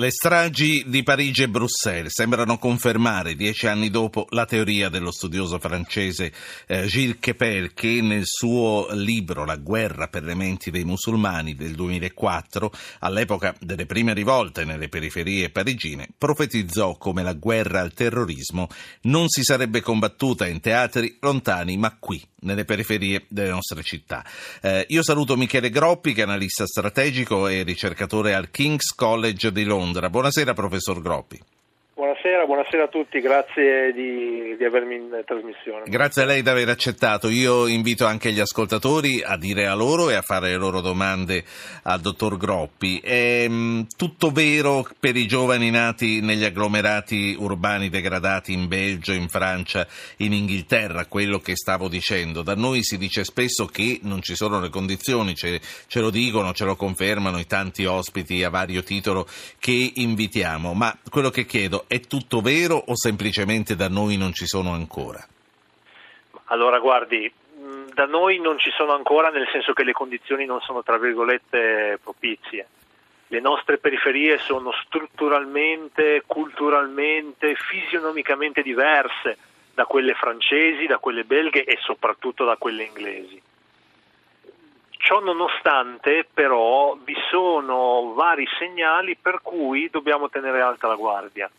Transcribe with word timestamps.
Le 0.00 0.12
stragi 0.12 0.84
di 0.86 1.02
Parigi 1.02 1.42
e 1.42 1.48
Bruxelles 1.48 2.14
sembrano 2.14 2.56
confermare, 2.56 3.34
dieci 3.34 3.66
anni 3.66 3.90
dopo, 3.90 4.26
la 4.30 4.44
teoria 4.44 4.88
dello 4.88 5.10
studioso 5.10 5.58
francese 5.58 6.32
eh, 6.68 6.86
Gilles 6.86 7.16
Kepel 7.18 7.74
che 7.74 8.00
nel 8.00 8.22
suo 8.24 8.86
libro 8.92 9.44
La 9.44 9.56
guerra 9.56 10.06
per 10.06 10.22
le 10.22 10.36
menti 10.36 10.70
dei 10.70 10.84
musulmani 10.84 11.56
del 11.56 11.74
2004, 11.74 12.70
all'epoca 13.00 13.56
delle 13.58 13.86
prime 13.86 14.14
rivolte 14.14 14.64
nelle 14.64 14.88
periferie 14.88 15.50
parigine, 15.50 16.06
profetizzò 16.16 16.96
come 16.96 17.24
la 17.24 17.32
guerra 17.32 17.80
al 17.80 17.92
terrorismo 17.92 18.68
non 19.02 19.28
si 19.28 19.42
sarebbe 19.42 19.80
combattuta 19.80 20.46
in 20.46 20.60
teatri 20.60 21.16
lontani 21.18 21.76
ma 21.76 21.96
qui, 21.98 22.24
nelle 22.40 22.64
periferie 22.64 23.24
delle 23.28 23.50
nostre 23.50 23.82
città. 23.82 24.24
Eh, 24.60 24.86
io 24.88 25.02
saluto 25.02 25.36
Michele 25.36 25.70
Groppi, 25.70 26.12
che 26.12 26.20
è 26.20 26.24
analista 26.24 26.66
strategico 26.66 27.48
e 27.48 27.62
ricercatore 27.62 28.34
al 28.34 28.50
King's 28.50 28.94
College 28.94 29.52
di 29.52 29.64
Londra. 29.64 30.10
Buonasera, 30.10 30.54
professor 30.54 31.00
Groppi. 31.00 31.40
Buonasera, 32.48 32.84
a 32.84 32.88
tutti, 32.88 33.20
grazie 33.20 33.92
di, 33.92 34.56
di, 34.56 34.64
avermi 34.64 34.94
in 34.94 35.22
trasmissione. 35.26 35.82
Grazie 35.84 36.22
a 36.22 36.24
lei 36.24 36.40
di 36.40 36.48
aver 36.48 36.70
accettato. 36.70 37.28
Io 37.28 37.66
invito 37.66 38.06
anche 38.06 38.32
gli 38.32 38.40
ascoltatori 38.40 39.22
a 39.22 39.36
dire 39.36 39.66
a 39.66 39.74
loro 39.74 40.08
e 40.08 40.14
a 40.14 40.22
fare 40.22 40.48
le 40.48 40.56
loro 40.56 40.80
domande 40.80 41.44
al 41.82 42.00
dottor 42.00 42.38
Groppi. 42.38 43.00
È 43.00 43.46
mm, 43.46 43.82
tutto 43.98 44.30
vero 44.30 44.88
per 44.98 45.16
i 45.16 45.26
giovani 45.26 45.68
nati 45.68 46.22
negli 46.22 46.42
agglomerati 46.42 47.36
urbani 47.38 47.90
degradati 47.90 48.54
in 48.54 48.66
Belgio, 48.66 49.12
in 49.12 49.28
Francia, 49.28 49.86
in 50.16 50.32
Inghilterra, 50.32 51.04
quello 51.04 51.40
che 51.40 51.54
stavo 51.54 51.86
dicendo. 51.86 52.40
Da 52.40 52.54
noi 52.54 52.82
si 52.82 52.96
dice 52.96 53.24
spesso 53.24 53.66
che 53.66 54.00
non 54.04 54.22
ci 54.22 54.34
sono 54.34 54.58
le 54.58 54.70
condizioni, 54.70 55.34
ce, 55.34 55.60
ce 55.86 56.00
lo 56.00 56.08
dicono, 56.08 56.54
ce 56.54 56.64
lo 56.64 56.76
confermano 56.76 57.38
i 57.38 57.46
tanti 57.46 57.84
ospiti 57.84 58.42
a 58.42 58.48
vario 58.48 58.82
titolo 58.82 59.28
che 59.58 59.92
invitiamo, 59.96 60.72
ma 60.72 60.96
quello 61.10 61.28
che 61.28 61.44
chiedo 61.44 61.84
è 61.88 62.00
tutto 62.00 62.36
vero 62.40 62.76
o 62.76 62.96
semplicemente 62.96 63.76
da 63.76 63.88
noi 63.88 64.16
non 64.16 64.32
ci 64.32 64.46
sono 64.46 64.72
ancora? 64.72 65.24
Allora 66.50 66.78
guardi, 66.78 67.30
da 67.92 68.06
noi 68.06 68.38
non 68.38 68.58
ci 68.58 68.70
sono 68.70 68.94
ancora 68.94 69.28
nel 69.30 69.48
senso 69.50 69.72
che 69.72 69.84
le 69.84 69.92
condizioni 69.92 70.44
non 70.44 70.60
sono 70.60 70.82
tra 70.82 70.98
virgolette 70.98 71.98
propizie. 72.02 72.68
Le 73.26 73.40
nostre 73.40 73.78
periferie 73.78 74.38
sono 74.38 74.72
strutturalmente, 74.84 76.22
culturalmente, 76.26 77.54
fisionomicamente 77.56 78.62
diverse 78.62 79.36
da 79.74 79.84
quelle 79.84 80.14
francesi, 80.14 80.86
da 80.86 80.98
quelle 80.98 81.24
belghe 81.24 81.64
e 81.64 81.76
soprattutto 81.80 82.44
da 82.44 82.56
quelle 82.56 82.84
inglesi. 82.84 83.42
Ciò 84.90 85.20
nonostante, 85.20 86.26
però, 86.32 86.96
vi 87.04 87.16
sono 87.30 88.12
vari 88.14 88.46
segnali 88.58 89.16
per 89.16 89.40
cui 89.42 89.90
dobbiamo 89.90 90.28
tenere 90.30 90.60
alta 90.60 90.88
la 90.88 90.96
guardia 90.96 91.50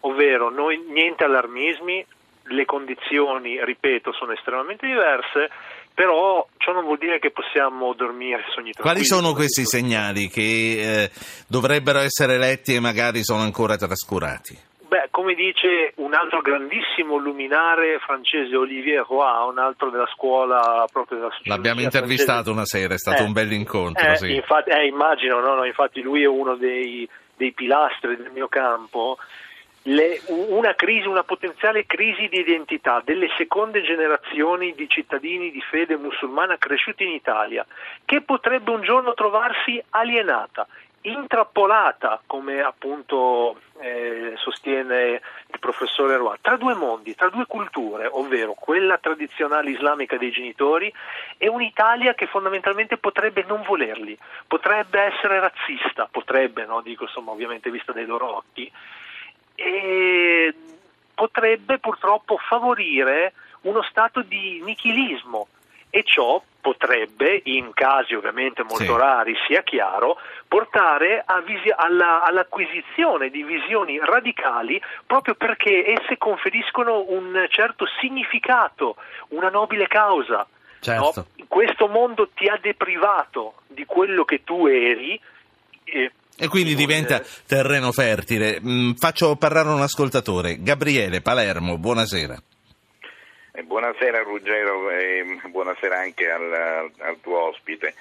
ovvero 0.00 0.50
noi, 0.50 0.82
niente 0.88 1.24
allarmismi, 1.24 2.04
le 2.44 2.64
condizioni, 2.64 3.62
ripeto, 3.64 4.12
sono 4.12 4.32
estremamente 4.32 4.86
diverse, 4.86 5.50
però 5.94 6.46
ciò 6.56 6.72
non 6.72 6.84
vuol 6.84 6.98
dire 6.98 7.18
che 7.18 7.30
possiamo 7.30 7.92
dormire 7.94 8.44
sogni. 8.54 8.72
Quali 8.72 9.04
sono 9.04 9.34
questi 9.34 9.64
segnali 9.64 10.28
che 10.28 10.42
eh, 11.02 11.10
dovrebbero 11.46 11.98
essere 11.98 12.38
letti 12.38 12.74
e 12.74 12.80
magari 12.80 13.22
sono 13.22 13.42
ancora 13.42 13.76
trascurati? 13.76 14.68
Beh, 14.90 15.06
come 15.10 15.34
dice 15.34 15.92
un 15.96 16.14
altro 16.14 16.40
grandissimo 16.40 17.16
luminare 17.16 17.98
francese, 18.00 18.56
Olivier 18.56 19.04
Roy, 19.06 19.48
un 19.48 19.58
altro 19.58 19.88
della 19.90 20.08
scuola 20.12 20.84
proprio 20.90 21.18
della 21.18 21.30
sociologia 21.30 21.54
L'abbiamo 21.54 21.80
intervistato 21.82 22.52
francese. 22.52 22.56
una 22.56 22.64
sera, 22.64 22.94
è 22.94 22.98
stato 22.98 23.22
eh, 23.22 23.26
un 23.26 23.32
bel 23.32 23.52
incontro. 23.52 24.10
Eh, 24.10 24.16
sì. 24.16 24.34
infatti, 24.34 24.70
eh, 24.70 24.86
immagino, 24.86 25.38
no, 25.38 25.54
no, 25.54 25.64
infatti 25.64 26.00
lui 26.00 26.22
è 26.22 26.26
uno 26.26 26.56
dei, 26.56 27.08
dei 27.36 27.52
pilastri 27.52 28.16
del 28.16 28.32
mio 28.32 28.48
campo 28.48 29.18
le, 29.82 30.20
una 30.28 30.74
crisi, 30.74 31.06
una 31.06 31.22
potenziale 31.22 31.86
crisi 31.86 32.28
di 32.28 32.38
identità 32.38 33.00
delle 33.04 33.28
seconde 33.36 33.82
generazioni 33.82 34.74
di 34.74 34.88
cittadini 34.88 35.50
di 35.50 35.60
fede 35.62 35.96
musulmana 35.96 36.58
cresciuti 36.58 37.04
in 37.04 37.10
Italia, 37.10 37.64
che 38.04 38.20
potrebbe 38.20 38.70
un 38.70 38.82
giorno 38.82 39.14
trovarsi 39.14 39.82
alienata, 39.90 40.66
intrappolata, 41.02 42.20
come 42.26 42.60
appunto 42.60 43.58
eh, 43.80 44.34
sostiene 44.36 45.22
il 45.46 45.58
professore 45.58 46.18
Roy, 46.18 46.36
tra 46.42 46.56
due 46.56 46.74
mondi, 46.74 47.14
tra 47.14 47.30
due 47.30 47.46
culture, 47.46 48.06
ovvero 48.06 48.52
quella 48.52 48.98
tradizionale 48.98 49.70
islamica 49.70 50.18
dei 50.18 50.30
genitori 50.30 50.92
e 51.38 51.48
un'Italia 51.48 52.12
che 52.12 52.26
fondamentalmente 52.26 52.98
potrebbe 52.98 53.44
non 53.48 53.62
volerli, 53.62 54.16
potrebbe 54.46 55.00
essere 55.00 55.40
razzista, 55.40 56.06
potrebbe, 56.10 56.66
no? 56.66 56.82
dico 56.82 57.04
insomma 57.04 57.30
ovviamente 57.30 57.70
vista 57.70 57.92
dai 57.92 58.04
loro 58.04 58.36
occhi, 58.36 58.70
e 59.60 60.54
potrebbe 61.14 61.78
purtroppo 61.78 62.38
favorire 62.38 63.34
uno 63.62 63.82
stato 63.82 64.22
di 64.22 64.62
nichilismo 64.64 65.48
e 65.90 66.02
ciò 66.02 66.42
potrebbe, 66.60 67.42
in 67.44 67.72
casi 67.74 68.14
ovviamente 68.14 68.62
molto 68.62 68.84
sì. 68.84 68.96
rari, 68.96 69.34
sia 69.46 69.62
chiaro, 69.62 70.16
portare 70.48 71.24
visi- 71.44 71.72
alla- 71.74 72.22
all'acquisizione 72.22 73.28
di 73.28 73.42
visioni 73.42 73.98
radicali 74.02 74.80
proprio 75.04 75.34
perché 75.34 75.84
esse 75.86 76.16
conferiscono 76.16 77.04
un 77.08 77.46
certo 77.50 77.86
significato, 78.00 78.96
una 79.28 79.50
nobile 79.50 79.88
causa. 79.88 80.46
Certo. 80.78 81.26
No? 81.36 81.44
Questo 81.48 81.88
mondo 81.88 82.28
ti 82.28 82.46
ha 82.46 82.58
deprivato 82.58 83.54
di 83.66 83.84
quello 83.84 84.24
che 84.24 84.42
tu 84.42 84.66
eri. 84.66 85.20
Eh, 85.84 86.12
e 86.40 86.48
quindi 86.48 86.74
diventa 86.74 87.22
terreno 87.46 87.92
fertile. 87.92 88.58
Mm, 88.60 88.92
faccio 88.92 89.36
parlare 89.36 89.68
un 89.68 89.82
ascoltatore. 89.82 90.56
Gabriele 90.60 91.20
Palermo, 91.20 91.76
buonasera. 91.76 92.34
Eh, 93.52 93.62
buonasera 93.62 94.22
Ruggero 94.22 94.90
e 94.90 95.38
buonasera 95.48 95.98
anche 95.98 96.30
al, 96.30 96.90
al, 96.98 97.20
tuo 97.20 97.48
ospite. 97.48 97.94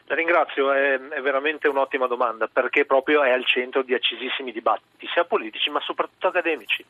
La 0.07 0.15
ringrazio, 0.15 0.71
è, 0.71 0.99
è, 0.99 1.21
veramente 1.21 1.67
un'ottima 1.67 2.05
domanda 2.05 2.47
perché 2.47 2.85
proprio 2.85 3.23
è 3.23 3.31
al 3.31 3.45
centro 3.45 3.81
di 3.81 3.93
accisissimi 3.93 4.51
dibattiti, 4.51 5.07
sia 5.11 5.25
politici 5.25 5.69
ma 5.69 5.79
soprattutto 5.81 6.27
accademici. 6.27 6.85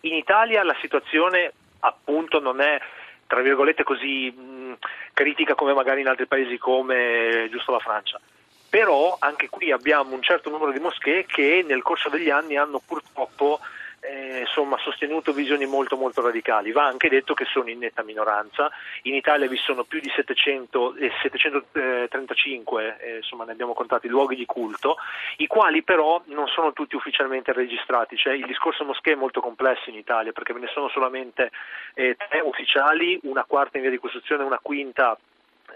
In 0.00 0.14
Italia 0.14 0.62
la 0.62 0.76
situazione 0.80 1.52
appunto 1.80 2.38
non 2.40 2.60
è 2.60 2.80
tra 3.26 3.40
virgolette 3.40 3.82
così 3.82 4.30
mh, 4.30 4.74
critica 5.12 5.54
come 5.54 5.74
magari 5.74 6.02
in 6.02 6.08
altri 6.08 6.26
paesi 6.26 6.58
come 6.58 7.48
giusto 7.50 7.72
la 7.72 7.78
Francia. 7.80 8.20
Però 8.68 9.16
anche 9.18 9.48
qui 9.48 9.70
abbiamo 9.70 10.14
un 10.14 10.22
certo 10.22 10.50
numero 10.50 10.72
di 10.72 10.80
moschee 10.80 11.26
che 11.26 11.64
nel 11.66 11.82
corso 11.82 12.08
degli 12.08 12.30
anni 12.30 12.56
hanno 12.56 12.80
purtroppo 12.84 13.60
eh, 14.04 14.40
insomma, 14.40 14.76
sostenuto 14.78 15.32
visioni 15.32 15.66
molto 15.66 15.96
molto 15.96 16.22
radicali. 16.22 16.72
Va 16.72 16.84
anche 16.84 17.08
detto 17.08 17.34
che 17.34 17.44
sono 17.46 17.70
in 17.70 17.78
netta 17.78 18.02
minoranza. 18.02 18.70
In 19.02 19.14
Italia 19.14 19.48
vi 19.48 19.56
sono 19.56 19.84
più 19.84 20.00
di 20.00 20.10
700, 20.14 20.96
eh, 20.96 21.10
735, 21.22 22.96
eh, 23.00 23.16
insomma, 23.16 23.44
ne 23.44 23.52
abbiamo 23.52 23.72
contati 23.72 24.08
luoghi 24.08 24.36
di 24.36 24.46
culto, 24.46 24.96
i 25.38 25.46
quali 25.46 25.82
però 25.82 26.22
non 26.26 26.46
sono 26.48 26.72
tutti 26.72 26.96
ufficialmente 26.96 27.52
registrati. 27.52 28.16
Cioè, 28.16 28.34
il 28.34 28.46
discorso 28.46 28.84
moschee 28.84 29.14
è 29.14 29.16
molto 29.16 29.40
complesso 29.40 29.90
in 29.90 29.96
Italia 29.96 30.32
perché 30.32 30.52
ve 30.52 30.60
ne 30.60 30.68
sono 30.68 30.88
solamente 30.88 31.50
eh, 31.94 32.16
tre 32.16 32.40
ufficiali, 32.40 33.18
una 33.22 33.44
quarta 33.44 33.76
in 33.76 33.82
via 33.82 33.90
di 33.90 33.98
costruzione, 33.98 34.44
una 34.44 34.60
quinta 34.60 35.16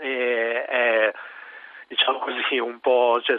eh, 0.00 1.12
diciamo 1.88 2.18
così, 2.18 2.58
un 2.58 2.78
po' 2.80 3.18
cioè, 3.22 3.36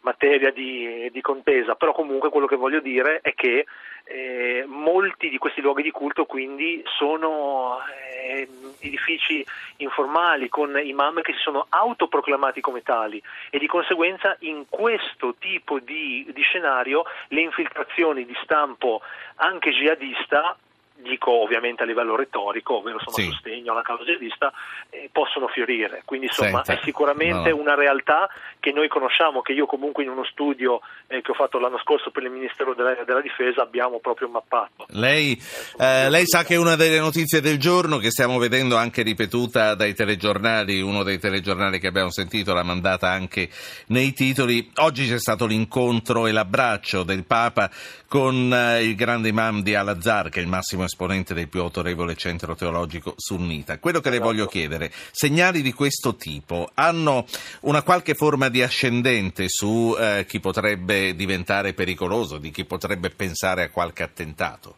materia 0.00 0.52
di, 0.52 1.10
di, 1.10 1.20
contesa, 1.20 1.74
però 1.74 1.92
comunque 1.92 2.30
quello 2.30 2.46
che 2.46 2.56
voglio 2.56 2.80
dire 2.80 3.18
è 3.20 3.34
che 3.34 3.66
eh, 4.04 4.64
molti 4.66 5.28
di 5.28 5.38
questi 5.38 5.60
luoghi 5.60 5.82
di 5.82 5.90
culto 5.90 6.24
quindi 6.24 6.82
sono 6.96 7.78
eh, 8.24 8.48
edifici 8.80 9.44
informali 9.78 10.48
con 10.48 10.80
imam 10.82 11.20
che 11.20 11.32
si 11.32 11.40
sono 11.40 11.66
autoproclamati 11.68 12.60
come 12.60 12.82
tali 12.82 13.22
e 13.50 13.58
di 13.58 13.66
conseguenza 13.66 14.36
in 14.40 14.64
questo 14.68 15.34
tipo 15.38 15.78
di, 15.80 16.26
di 16.32 16.42
scenario 16.42 17.04
le 17.28 17.40
infiltrazioni 17.40 18.24
di 18.24 18.36
stampo 18.42 19.00
anche 19.36 19.70
jihadista 19.70 20.56
dico 21.02 21.42
ovviamente 21.42 21.82
a 21.82 21.86
livello 21.86 22.16
retorico, 22.16 22.76
ovvero 22.76 22.98
insomma, 23.00 23.16
sì. 23.16 23.32
sostegno 23.32 23.72
alla 23.72 23.82
causa 23.82 24.04
jihadista, 24.04 24.52
eh, 24.90 25.08
possono 25.12 25.48
fiorire. 25.48 26.02
Quindi 26.04 26.26
insomma 26.26 26.62
Senta, 26.64 26.80
è 26.80 26.84
sicuramente 26.84 27.50
no. 27.50 27.56
una 27.56 27.74
realtà 27.74 28.28
che 28.58 28.72
noi 28.72 28.88
conosciamo, 28.88 29.42
che 29.42 29.52
io 29.52 29.66
comunque 29.66 30.02
in 30.02 30.10
uno 30.10 30.24
studio 30.24 30.80
eh, 31.06 31.22
che 31.22 31.30
ho 31.30 31.34
fatto 31.34 31.58
l'anno 31.58 31.78
scorso 31.78 32.10
per 32.10 32.22
il 32.22 32.30
Ministero 32.30 32.74
della, 32.74 32.94
della 33.04 33.20
Difesa 33.20 33.62
abbiamo 33.62 33.98
proprio 34.00 34.28
mappato. 34.28 34.86
Lei, 34.88 35.40
eh, 35.78 36.10
lei 36.10 36.26
sa 36.26 36.44
che 36.44 36.56
una 36.56 36.76
delle 36.76 36.98
notizie 36.98 37.40
del 37.40 37.58
giorno 37.58 37.98
che 37.98 38.10
stiamo 38.10 38.38
vedendo 38.38 38.76
anche 38.76 39.02
ripetuta 39.02 39.74
dai 39.74 39.94
telegiornali, 39.94 40.80
uno 40.80 41.02
dei 41.02 41.18
telegiornali 41.18 41.78
che 41.78 41.86
abbiamo 41.86 42.10
sentito 42.10 42.52
l'ha 42.54 42.62
mandata 42.62 43.08
anche 43.08 43.48
nei 43.88 44.12
titoli, 44.12 44.70
oggi 44.76 45.08
c'è 45.08 45.18
stato 45.18 45.46
l'incontro 45.46 46.26
e 46.26 46.32
l'abbraccio 46.32 47.02
del 47.02 47.24
Papa 47.24 47.70
con 48.06 48.52
eh, 48.52 48.82
il 48.82 48.94
grande 48.96 49.28
imam 49.28 49.62
di 49.62 49.74
Al-Azhar, 49.74 50.28
che 50.28 50.40
è 50.40 50.42
il 50.42 50.48
massimo 50.48 50.82
esponente 50.90 51.34
del 51.34 51.48
più 51.48 51.60
autorevole 51.60 52.16
centro 52.16 52.54
teologico 52.54 53.14
sunnita. 53.16 53.78
Quello 53.78 54.00
che 54.00 54.10
le 54.10 54.18
voglio 54.18 54.42
esatto. 54.42 54.58
chiedere, 54.58 54.90
segnali 54.92 55.62
di 55.62 55.72
questo 55.72 56.16
tipo 56.16 56.68
hanno 56.74 57.24
una 57.60 57.82
qualche 57.82 58.14
forma 58.14 58.48
di 58.48 58.62
ascendente 58.62 59.48
su 59.48 59.96
eh, 59.98 60.26
chi 60.28 60.40
potrebbe 60.40 61.14
diventare 61.14 61.72
pericoloso, 61.72 62.38
di 62.38 62.50
chi 62.50 62.64
potrebbe 62.64 63.10
pensare 63.10 63.62
a 63.62 63.70
qualche 63.70 64.02
attentato? 64.02 64.76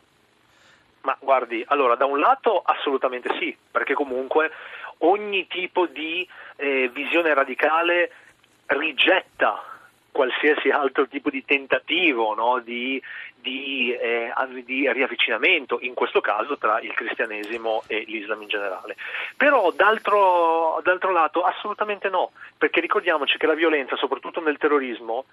Ma 1.03 1.17
guardi, 1.19 1.65
allora 1.67 1.97
da 1.97 2.05
un 2.05 2.21
lato 2.21 2.63
assolutamente 2.65 3.35
sì, 3.39 3.57
perché 3.71 3.95
comunque 3.95 4.51
ogni 4.99 5.47
tipo 5.49 5.87
di 5.87 6.27
eh, 6.57 6.91
visione 6.93 7.35
radicale 7.35 8.13
rigetta 8.67 9.72
qualsiasi 10.13 10.69
altro 10.69 11.09
tipo 11.09 11.31
di 11.31 11.45
tentativo 11.45 12.35
no? 12.35 12.61
di, 12.61 13.03
di, 13.35 13.93
eh, 13.93 14.31
di, 14.65 14.91
riavvicinamento, 14.93 15.79
in 15.81 15.95
questo 15.95 16.21
caso 16.21 16.59
tra 16.59 16.79
il 16.81 16.93
cristianesimo 16.93 17.83
e 17.87 18.05
l'Islam 18.07 18.43
in 18.43 18.49
generale. 18.49 18.97
Però 19.37 19.73
d'altro, 19.73 20.81
d'altro 20.85 21.11
lato 21.11 21.43
assolutamente 21.43 22.09
no, 22.09 22.31
perché 22.57 22.81
ricordiamoci 22.81 23.39
che 23.39 23.47
la 23.47 23.55
violenza, 23.55 23.97
soprattutto 23.97 24.41
nel 24.41 24.59
terrorismo, 24.59 25.25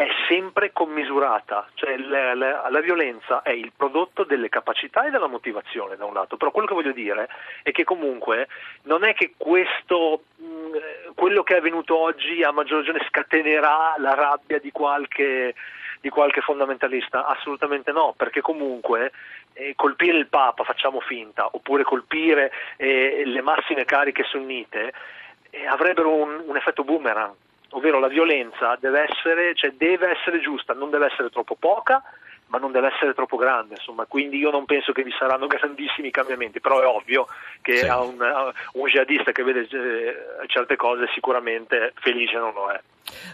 è 0.00 0.08
sempre 0.28 0.72
commisurata, 0.72 1.68
cioè 1.74 1.98
la, 1.98 2.34
la, 2.34 2.68
la, 2.70 2.80
violenza 2.80 3.42
è 3.42 3.50
il 3.50 3.70
prodotto 3.76 4.24
delle 4.24 4.48
capacità 4.48 5.06
e 5.06 5.10
della 5.10 5.26
motivazione 5.26 5.96
da 5.96 6.06
un 6.06 6.14
lato, 6.14 6.38
però 6.38 6.50
quello 6.50 6.66
che 6.66 6.72
voglio 6.72 6.92
dire 6.92 7.28
è 7.62 7.70
che 7.70 7.84
comunque 7.84 8.48
non 8.84 9.04
è 9.04 9.12
che 9.12 9.34
questo, 9.36 10.22
mh, 10.36 10.44
quello 11.14 11.42
che 11.42 11.54
è 11.54 11.58
avvenuto 11.58 11.96
oggi 11.96 12.42
a 12.42 12.50
maggior 12.50 12.78
ragione 12.78 13.04
scatenerà 13.08 13.94
la 13.98 14.14
rabbia 14.14 14.58
di 14.58 14.70
qualche, 14.70 15.54
di 16.00 16.08
qualche 16.08 16.40
fondamentalista, 16.40 17.26
assolutamente 17.26 17.92
no, 17.92 18.14
perché 18.16 18.40
comunque 18.40 19.12
eh, 19.54 19.74
colpire 19.76 20.16
il 20.16 20.28
Papa, 20.28 20.64
facciamo 20.64 21.00
finta, 21.00 21.48
oppure 21.50 21.82
colpire 21.82 22.52
eh, 22.76 23.22
le 23.24 23.42
massime 23.42 23.84
cariche 23.84 24.24
sunnite, 24.24 24.92
eh, 25.50 25.66
avrebbero 25.66 26.14
un, 26.14 26.42
un 26.46 26.56
effetto 26.56 26.84
boomerang. 26.84 27.34
Ovvero 27.72 28.00
la 28.00 28.08
violenza 28.08 28.76
deve 28.80 29.08
essere, 29.08 29.54
cioè 29.54 29.70
deve 29.72 30.10
essere 30.10 30.40
giusta, 30.40 30.74
non 30.74 30.90
deve 30.90 31.06
essere 31.06 31.30
troppo 31.30 31.54
poca, 31.54 32.02
ma 32.50 32.58
non 32.58 32.72
deve 32.72 32.88
essere 32.92 33.14
troppo 33.14 33.36
grande, 33.36 33.74
insomma, 33.74 34.06
quindi 34.06 34.36
io 34.36 34.50
non 34.50 34.64
penso 34.64 34.92
che 34.92 35.02
vi 35.02 35.14
saranno 35.16 35.46
grandissimi 35.46 36.10
cambiamenti, 36.10 36.60
però 36.60 36.80
è 36.80 36.86
ovvio 36.86 37.26
che 37.62 37.78
sì. 37.78 37.86
a 37.86 38.00
un, 38.00 38.20
a 38.20 38.52
un 38.72 38.86
jihadista 38.86 39.30
che 39.30 39.44
vede 39.44 39.60
eh, 39.60 40.46
certe 40.46 40.76
cose 40.76 41.08
sicuramente 41.14 41.92
felice 42.00 42.38
non 42.38 42.52
lo 42.52 42.70
è. 42.70 42.80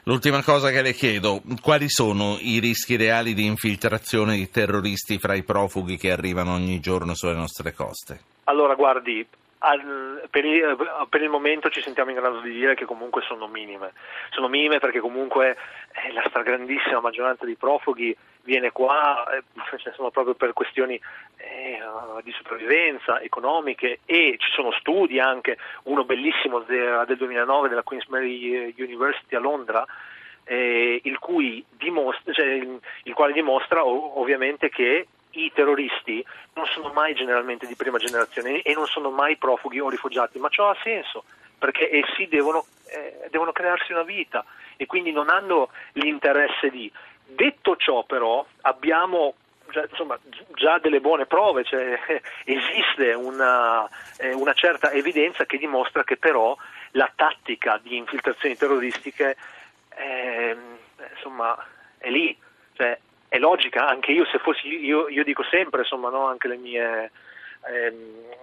L'ultima 0.05 0.43
cosa 0.43 0.71
che 0.71 0.83
le 0.83 0.93
chiedo, 0.93 1.41
quali 1.63 1.89
sono 1.89 2.37
i 2.41 2.61
rischi 2.61 2.97
reali 2.97 3.35
di 3.35 3.47
infiltrazione 3.47 4.37
di 4.37 4.51
terroristi 4.51 5.19
fra 5.19 5.35
i 5.35 5.43
profughi 5.43 5.97
che 5.97 6.13
arrivano 6.13 6.53
ogni 6.53 6.79
giorno 6.81 7.15
sulle 7.15 7.35
nostre 7.35 7.73
coste? 7.73 8.21
Allora, 8.45 8.75
guardi, 8.75 9.27
al, 9.59 10.29
per, 10.31 10.45
il, 10.45 10.77
per, 11.09 11.23
il, 11.23 11.29
momento 11.29 11.71
ci 11.71 11.81
sentiamo 11.81 12.11
in 12.11 12.17
grado 12.17 12.41
di 12.41 12.53
dire 12.53 12.75
che 12.75 12.85
comunque 12.85 13.23
sono 13.23 13.49
minime. 13.49 13.93
Sono 14.31 14.49
minime 14.49 14.79
perché 14.79 15.01
comunque 15.01 15.57
eh, 15.93 16.13
la 16.13 16.25
stragrandissima 16.29 17.01
maggioranza 17.01 17.45
dei 17.45 17.57
profughi 17.57 18.17
viene 18.47 18.73
qua 18.73 19.27
eh, 19.35 19.43
cioè, 19.77 19.93
proprio 20.11 20.35
per 20.35 20.55
questioni 20.55 20.95
eh, 20.95 21.79
di 22.23 22.33
sopravvivenza 22.33 23.21
economiche 23.21 23.99
e 24.07 24.37
ci 24.39 24.51
sono 24.53 24.73
studi 24.73 25.21
anche, 25.21 25.59
uno 25.85 26.05
bellissimo 26.05 26.61
del, 26.61 27.05
del 27.07 27.17
2009 27.19 27.69
della 27.69 27.83
Queen's 27.83 28.07
Mary 28.07 28.73
University 28.79 29.37
a 29.37 29.41
Londra, 29.41 29.85
eh, 30.45 31.01
il, 31.03 31.19
dimostra, 31.77 32.33
cioè, 32.33 32.47
il, 32.47 33.15
quale 33.15 33.33
dimostra 33.33 33.85
ovviamente 33.85 34.71
che 34.71 35.09
i 35.33 35.53
terroristi 35.53 36.25
non 36.55 36.65
sono 36.67 36.93
mai 36.93 37.15
generalmente 37.15 37.67
di 37.67 37.75
prima 37.75 37.99
generazione 37.99 38.63
e 38.63 38.73
non 38.73 38.87
sono 38.87 39.11
mai 39.11 39.37
profughi 39.37 39.81
o 39.81 39.91
rifugiati, 39.91 40.39
ma 40.39 40.49
ciò 40.49 40.71
ha 40.71 40.77
senso 40.83 41.25
perché 41.59 41.91
essi 41.91 42.29
devono, 42.29 42.65
eh, 42.87 43.29
devono 43.31 43.53
crearsi 43.53 43.93
una 43.93 44.03
vita 44.03 44.45
e 44.77 44.87
quindi 44.87 45.11
non 45.11 45.29
hanno 45.29 45.71
l'interesse 45.93 46.71
di. 46.71 46.91
Detto 47.27 47.77
ciò 47.77 48.05
però 48.05 48.45
abbiamo 48.63 49.35
già, 49.71 49.87
insomma, 49.89 50.19
già 50.55 50.79
delle 50.79 51.01
buone 51.01 51.27
prove, 51.27 51.65
cioè, 51.65 51.99
esiste 52.45 53.13
una, 53.13 53.89
eh, 54.19 54.33
una, 54.33 54.53
certa 54.53 54.93
evidenza 54.93 55.45
che 55.45 55.59
dimostra 55.59 56.05
che 56.05 56.17
però 56.17 56.57
la 56.93 57.11
tattica 57.15 57.79
di 57.83 57.97
infiltrazioni 57.97 58.57
terroristiche 58.57 59.37
eh, 59.97 60.57
insomma, 61.15 61.57
è 61.99 62.09
lì, 62.11 62.37
cioè, 62.75 62.99
è 63.29 63.39
logica, 63.39 63.87
anche 63.87 64.13
io 64.13 64.25
se 64.27 64.39
fossi, 64.39 64.69
io, 64.85 65.09
io 65.09 65.25
dico 65.25 65.43
sempre, 65.45 65.81
insomma, 65.81 66.11
no, 66.11 66.27
anche 66.27 66.49
mie, 66.57 67.11
ehm, 67.69 67.95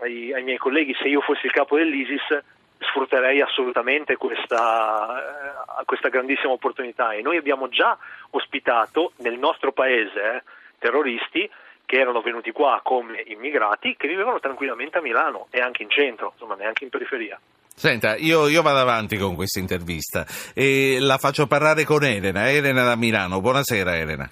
ai, 0.01 0.33
ai, 0.33 0.43
miei 0.43 0.57
colleghi, 0.57 0.93
se 0.95 1.07
io 1.07 1.21
fossi 1.21 1.45
il 1.45 1.51
capo 1.51 1.77
dell'ISIS 1.77 2.43
sfrutterei 2.83 3.41
assolutamente 3.41 4.15
questa, 4.17 5.79
eh, 5.79 5.85
questa 5.85 6.09
grandissima 6.09 6.53
opportunità 6.53 7.11
e 7.11 7.21
noi 7.21 7.37
abbiamo 7.37 7.69
già 7.69 7.97
ospitato 8.31 9.13
nel 9.17 9.37
nostro 9.37 9.71
paese 9.71 10.19
eh, 10.21 10.43
terroristi 10.79 11.49
che 11.85 11.99
erano 11.99 12.21
venuti 12.21 12.51
qua 12.51 12.79
come 12.83 13.23
immigrati 13.27 13.95
che 13.97 14.07
vivevano 14.07 14.39
tranquillamente 14.39 14.97
a 14.97 15.01
Milano 15.01 15.47
e 15.51 15.59
anche 15.59 15.83
in 15.83 15.89
centro, 15.89 16.31
insomma 16.33 16.55
neanche 16.55 16.83
in 16.83 16.89
periferia. 16.89 17.39
Senta, 17.75 18.15
io, 18.15 18.47
io, 18.47 18.61
vado 18.61 18.79
avanti 18.79 19.17
con 19.17 19.35
questa 19.35 19.59
intervista 19.59 20.25
e 20.53 20.97
la 20.99 21.17
faccio 21.17 21.47
parlare 21.47 21.83
con 21.83 22.03
Elena, 22.03 22.49
Elena 22.49 22.83
da 22.83 22.95
Milano. 22.95 23.41
Buonasera 23.41 23.97
Elena. 23.97 24.29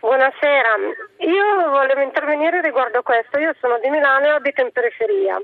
Buonasera, 0.00 0.76
io 1.18 1.70
volevo 1.70 2.00
intervenire 2.00 2.60
riguardo 2.60 3.02
questo, 3.02 3.38
io 3.38 3.54
sono 3.60 3.78
di 3.78 3.88
Milano 3.88 4.26
e 4.26 4.28
abito 4.30 4.60
in 4.60 4.72
periferia. 4.72 5.40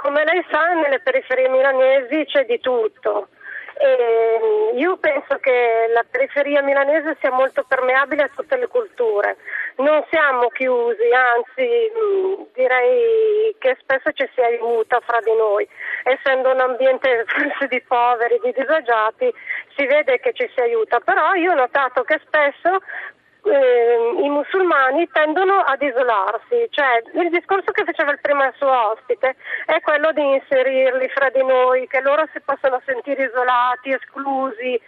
Come 0.00 0.24
lei 0.24 0.42
sa 0.50 0.72
nelle 0.72 1.00
periferie 1.00 1.48
milanesi 1.48 2.24
c'è 2.24 2.46
di 2.46 2.58
tutto. 2.58 3.28
E 3.76 4.72
io 4.76 4.96
penso 4.98 5.38
che 5.40 5.90
la 5.92 6.04
periferia 6.10 6.62
milanese 6.62 7.16
sia 7.20 7.30
molto 7.30 7.64
permeabile 7.66 8.24
a 8.24 8.30
tutte 8.34 8.56
le 8.56 8.66
culture, 8.66 9.36
non 9.76 10.04
siamo 10.10 10.48
chiusi, 10.48 11.08
anzi 11.12 11.90
mh, 11.92 12.46
direi 12.52 13.54
che 13.58 13.76
spesso 13.80 14.12
ci 14.12 14.28
si 14.34 14.40
aiuta 14.40 15.00
fra 15.00 15.20
di 15.20 15.34
noi. 15.34 15.66
Essendo 16.04 16.50
un 16.50 16.60
ambiente 16.60 17.24
forse 17.28 17.68
di 17.68 17.80
poveri, 17.82 18.38
di 18.42 18.52
disagiati, 18.52 19.32
si 19.74 19.86
vede 19.86 20.20
che 20.20 20.32
ci 20.34 20.50
si 20.54 20.60
aiuta, 20.60 21.00
però 21.00 21.32
io 21.34 21.52
ho 21.52 21.54
notato 21.54 22.02
che 22.02 22.20
spesso 22.26 22.80
eh, 23.44 24.14
i 24.22 24.28
musulmani 24.28 25.08
tendono 25.10 25.60
ad 25.60 25.80
isolarsi, 25.82 26.66
cioè 26.70 27.02
il 27.14 27.30
discorso 27.30 27.72
che 27.72 27.84
faceva 27.84 28.12
il 28.12 28.20
prima 28.20 28.46
il 28.46 28.54
suo 28.56 28.90
ospite 28.92 29.36
è 29.66 29.80
quello 29.80 30.12
di 30.12 30.22
inserirli 30.22 31.08
fra 31.08 31.30
di 31.30 31.42
noi, 31.44 31.86
che 31.86 32.00
loro 32.00 32.26
si 32.32 32.40
possano 32.40 32.80
sentire 32.84 33.24
isolati, 33.24 33.92
esclusi, 33.92 34.80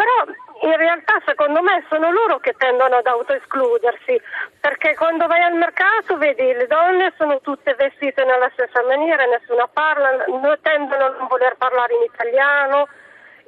però 0.00 0.24
in 0.62 0.76
realtà 0.76 1.20
secondo 1.26 1.60
me 1.60 1.84
sono 1.90 2.10
loro 2.10 2.38
che 2.38 2.54
tendono 2.56 2.96
ad 2.96 3.06
autoescludersi, 3.06 4.18
perché 4.58 4.94
quando 4.94 5.26
vai 5.26 5.42
al 5.42 5.54
mercato 5.54 6.16
vedi 6.16 6.52
le 6.54 6.66
donne 6.66 7.12
sono 7.18 7.40
tutte 7.40 7.74
vestite 7.74 8.24
nella 8.24 8.50
stessa 8.54 8.82
maniera, 8.82 9.24
nessuna 9.26 9.68
parla, 9.68 10.24
tendono 10.62 11.04
a 11.04 11.14
non 11.18 11.26
voler 11.28 11.54
parlare 11.58 11.94
in 11.94 12.02
italiano, 12.02 12.88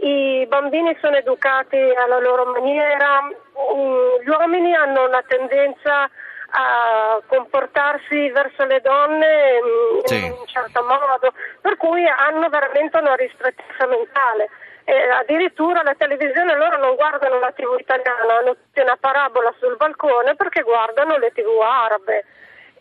i 0.02 0.46
bambini 0.46 0.96
sono 1.00 1.16
educati 1.16 1.76
alla 1.76 2.18
loro 2.18 2.46
maniera, 2.46 3.22
mm, 3.22 4.22
gli 4.24 4.28
uomini 4.28 4.74
hanno 4.74 5.06
una 5.06 5.22
tendenza 5.26 6.10
a 6.54 7.20
comportarsi 7.26 8.28
verso 8.30 8.64
le 8.64 8.80
donne 8.80 9.60
mm, 9.62 9.96
in 9.96 10.06
sì. 10.06 10.24
un 10.24 10.46
certo 10.46 10.82
modo, 10.82 11.32
per 11.60 11.76
cui 11.76 12.06
hanno 12.06 12.48
veramente 12.48 12.98
una 12.98 13.14
ristrettezza 13.14 13.86
mentale. 13.86 14.50
E 14.84 15.08
addirittura 15.10 15.82
la 15.84 15.94
televisione 15.94 16.56
loro 16.56 16.76
non 16.78 16.96
guardano 16.96 17.38
la 17.38 17.52
tv 17.52 17.76
italiana, 17.78 18.38
hanno 18.38 18.56
una 18.74 18.96
parabola 18.98 19.54
sul 19.60 19.76
balcone 19.76 20.34
perché 20.34 20.62
guardano 20.62 21.16
le 21.16 21.30
tv 21.30 21.60
arabe. 21.60 22.24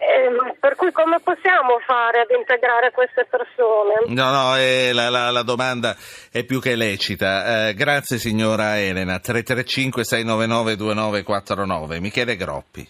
Eh, 0.01 0.55
per 0.59 0.75
cui 0.75 0.91
come 0.91 1.19
possiamo 1.19 1.77
fare 1.85 2.21
ad 2.21 2.29
integrare 2.35 2.89
queste 2.91 3.27
persone? 3.29 4.05
No, 4.07 4.31
no, 4.31 4.57
eh, 4.57 4.89
la, 4.93 5.09
la, 5.09 5.29
la, 5.29 5.43
domanda 5.43 5.95
è 6.31 6.43
più 6.43 6.59
che 6.59 6.75
lecita. 6.75 7.67
Eh, 7.67 7.73
grazie 7.75 8.17
signora 8.17 8.79
Elena. 8.79 9.19
335 9.19 10.03
699 10.03 10.75
2949. 10.75 11.99
Michele 11.99 12.35
Groppi. 12.35 12.87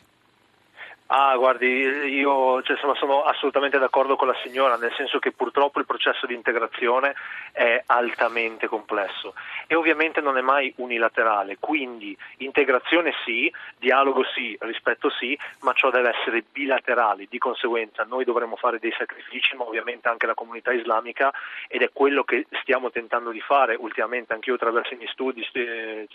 Ah, 1.13 1.35
guardi, 1.35 1.67
io 1.67 2.61
cioè, 2.63 2.77
sono, 2.77 2.95
sono, 2.95 3.23
assolutamente 3.23 3.77
d'accordo 3.77 4.15
con 4.15 4.29
la 4.29 4.37
signora, 4.41 4.77
nel 4.77 4.93
senso 4.95 5.19
che 5.19 5.33
purtroppo 5.33 5.79
il 5.79 5.85
processo 5.85 6.25
di 6.25 6.33
integrazione 6.33 7.15
è 7.51 7.83
altamente 7.87 8.67
complesso 8.67 9.33
e 9.67 9.75
ovviamente 9.75 10.21
non 10.21 10.37
è 10.37 10.41
mai 10.41 10.73
unilaterale, 10.77 11.57
quindi 11.59 12.17
integrazione 12.37 13.11
sì, 13.25 13.51
dialogo 13.77 14.23
sì, 14.33 14.55
rispetto 14.61 15.09
sì, 15.09 15.37
ma 15.63 15.73
ciò 15.73 15.91
deve 15.91 16.15
essere 16.17 16.45
bilaterale, 16.49 17.27
di 17.29 17.37
conseguenza 17.37 18.05
noi 18.07 18.23
dovremo 18.23 18.55
fare 18.55 18.79
dei 18.79 18.93
sacrifici, 18.97 19.53
ma 19.57 19.65
ovviamente 19.65 20.07
anche 20.07 20.27
la 20.27 20.33
comunità 20.33 20.71
islamica 20.71 21.29
ed 21.67 21.81
è 21.81 21.89
quello 21.91 22.23
che 22.23 22.45
stiamo 22.61 22.89
tentando 22.89 23.31
di 23.31 23.41
fare 23.41 23.75
ultimamente, 23.75 24.31
anche 24.31 24.49
io 24.49 24.55
attraverso 24.55 24.93
i 24.93 24.97
miei 24.97 25.09
studi, 25.09 25.45
eh, 25.51 26.07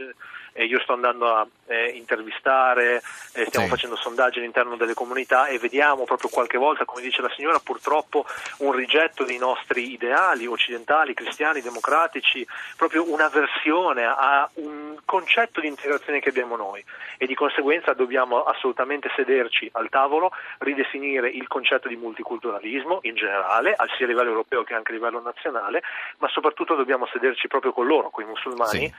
io 0.65 0.81
sto 0.81 0.95
andando 0.95 1.35
a 1.35 1.47
eh, 1.67 1.89
intervistare, 1.89 3.03
eh, 3.35 3.45
stiamo 3.45 3.67
sì. 3.67 3.73
facendo 3.73 3.97
sondaggi 3.97 4.39
all'interno 4.39 4.75
del 4.77 4.85
delle 4.87 4.95
comunità 4.95 5.47
e 5.49 5.59
vediamo 5.59 6.05
proprio 6.05 6.31
qualche 6.31 6.57
volta, 6.57 6.85
come 6.85 7.03
dice 7.03 7.21
la 7.21 7.33
signora, 7.35 7.59
purtroppo 7.59 8.25
un 8.59 8.73
rigetto 8.73 9.25
dei 9.25 9.37
nostri 9.37 9.93
ideali 9.93 10.47
occidentali, 10.47 11.13
cristiani, 11.13 11.61
democratici, 11.61 12.47
proprio 12.77 13.11
un'avversione 13.13 14.05
a 14.07 14.49
un 14.55 14.97
concetto 15.05 15.61
di 15.61 15.67
integrazione 15.67 16.21
che 16.21 16.31
abbiamo 16.31 16.57
noi 16.57 16.83
e 17.19 17.27
di 17.27 17.35
conseguenza 17.35 17.93
dobbiamo 17.93 18.45
assolutamente 18.45 19.11
sederci 19.15 19.69
al 19.73 19.89
tavolo, 19.89 20.31
ridefinire 20.59 21.29
il 21.29 21.47
concetto 21.49 21.89
di 21.89 21.97
multiculturalismo 21.97 23.01
in 23.03 23.15
generale, 23.15 23.77
sia 23.97 24.07
a 24.07 24.09
livello 24.09 24.31
europeo 24.31 24.63
che 24.63 24.75
anche 24.75 24.93
a 24.93 24.95
livello 24.95 25.21
nazionale, 25.21 25.83
ma 26.19 26.29
soprattutto 26.29 26.75
dobbiamo 26.75 27.07
sederci 27.13 27.49
proprio 27.49 27.73
con 27.73 27.87
loro, 27.87 28.11
con 28.11 28.25
i 28.25 28.27
musulmani 28.27 28.87
sì. 28.87 28.95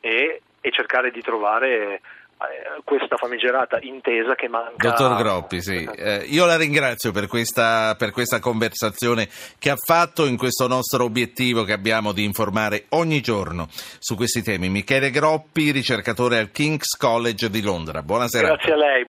e, 0.00 0.42
e 0.60 0.70
cercare 0.70 1.10
di 1.10 1.20
trovare 1.20 2.00
questa 2.84 3.16
famigerata 3.16 3.78
intesa 3.80 4.34
che 4.34 4.48
manca. 4.48 4.88
Dottor 4.88 5.16
Groppi, 5.16 5.60
sì. 5.60 5.88
eh, 5.96 6.24
io 6.26 6.46
la 6.46 6.56
ringrazio 6.56 7.12
per 7.12 7.26
questa, 7.26 7.94
per 7.98 8.10
questa, 8.10 8.40
conversazione 8.40 9.28
che 9.58 9.70
ha 9.70 9.76
fatto 9.76 10.26
in 10.26 10.36
questo 10.36 10.66
nostro 10.66 11.04
obiettivo 11.04 11.64
che 11.64 11.72
abbiamo 11.72 12.12
di 12.12 12.24
informare 12.24 12.84
ogni 12.90 13.20
giorno 13.20 13.66
su 13.98 14.16
questi 14.16 14.42
temi. 14.42 14.68
Michele 14.68 15.10
Groppi, 15.10 15.70
ricercatore 15.70 16.38
al 16.38 16.50
King's 16.50 16.96
College 16.96 17.50
di 17.50 17.62
Londra. 17.62 18.02
Buonasera. 18.02 18.48
Grazie 18.48 18.72
a 18.72 18.76
lei. 18.76 19.02